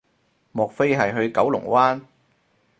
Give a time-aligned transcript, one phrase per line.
[0.51, 2.01] 莫非係去九龍灣